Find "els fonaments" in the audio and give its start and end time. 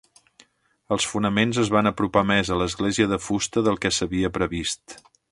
0.95-1.59